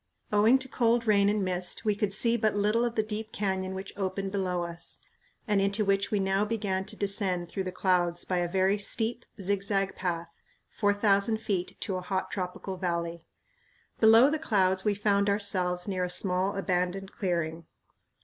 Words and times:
Owing 0.33 0.57
to 0.57 0.67
cold 0.67 1.05
rain 1.05 1.29
and 1.29 1.45
mist 1.45 1.85
we 1.85 1.95
could 1.95 2.11
see 2.11 2.35
but 2.35 2.55
little 2.55 2.83
of 2.83 2.95
the 2.95 3.03
deep 3.03 3.31
canyon 3.31 3.75
which 3.75 3.93
opened 3.95 4.31
below 4.31 4.63
us, 4.63 5.01
and 5.47 5.61
into 5.61 5.85
which 5.85 6.09
we 6.09 6.19
now 6.19 6.43
began 6.43 6.85
to 6.85 6.95
descend 6.95 7.49
through 7.49 7.65
the 7.65 7.71
clouds 7.71 8.25
by 8.25 8.39
a 8.39 8.47
very 8.49 8.79
steep, 8.79 9.25
zigzag 9.39 9.95
path, 9.95 10.29
four 10.71 10.91
thousand 10.95 11.37
feet 11.39 11.77
to 11.81 11.97
a 11.97 12.01
hot 12.01 12.31
tropical 12.31 12.77
valley. 12.77 13.25
Below 13.99 14.31
the 14.31 14.39
clouds 14.39 14.83
we 14.83 14.95
found 14.95 15.29
ourselves 15.29 15.87
near 15.87 16.03
a 16.03 16.09
small 16.09 16.55
abandoned 16.55 17.11
clearing. 17.11 17.67